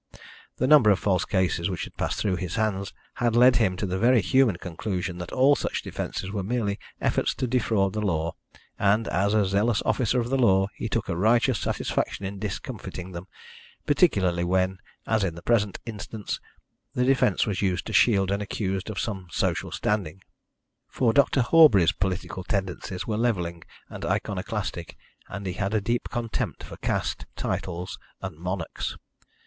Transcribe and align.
The 0.57 0.65
number 0.65 0.89
of 0.89 0.97
false 0.97 1.25
cases 1.25 1.69
which 1.69 1.83
had 1.83 1.95
passed 1.95 2.17
through 2.19 2.37
his 2.37 2.55
hands 2.55 2.91
had 3.21 3.35
led 3.35 3.57
him 3.57 3.77
to 3.77 3.85
the 3.85 3.99
very 3.99 4.19
human 4.19 4.55
conclusion 4.55 5.19
that 5.19 5.31
all 5.31 5.55
such 5.55 5.83
defences 5.83 6.31
were 6.31 6.41
merely 6.41 6.79
efforts 6.99 7.35
to 7.35 7.45
defraud 7.45 7.93
the 7.93 8.01
law, 8.01 8.33
and, 8.79 9.07
as 9.09 9.35
a 9.35 9.45
zealous 9.45 9.79
officer 9.85 10.19
of 10.19 10.31
the 10.31 10.39
law, 10.39 10.69
he 10.73 10.89
took 10.89 11.07
a 11.07 11.15
righteous 11.15 11.59
satisfaction 11.59 12.25
in 12.25 12.39
discomfiting 12.39 13.11
them, 13.11 13.27
particularly 13.85 14.43
when 14.43 14.79
as 15.05 15.23
in 15.23 15.35
the 15.35 15.43
present 15.43 15.77
instance 15.85 16.39
the 16.95 17.05
defence 17.05 17.45
was 17.45 17.61
used 17.61 17.85
to 17.85 17.93
shield 17.93 18.31
an 18.31 18.41
accused 18.41 18.89
of 18.89 18.99
some 18.99 19.27
social 19.29 19.71
standing. 19.71 20.23
For 20.87 21.13
Dr. 21.13 21.43
Horbury's 21.43 21.91
political 21.91 22.43
tendencies 22.43 23.05
were 23.05 23.17
levelling 23.17 23.61
and 23.87 24.03
iconoclastic, 24.03 24.97
and 25.27 25.45
he 25.45 25.53
had 25.53 25.75
a 25.75 25.79
deep 25.79 26.09
contempt 26.09 26.63
for 26.63 26.77
caste, 26.77 27.27
titles, 27.35 27.99
and 28.19 28.35
monarchs. 28.39 28.97